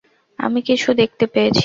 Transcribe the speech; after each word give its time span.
আমি 0.39 0.59
কিছু 0.61 0.89
দেখতে 0.93 1.25
পেয়েছি। 1.27 1.59